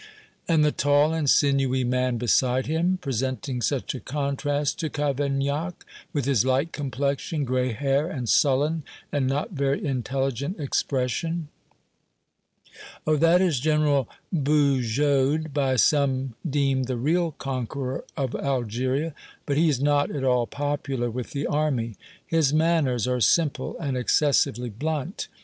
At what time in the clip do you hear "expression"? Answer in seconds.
10.59-11.49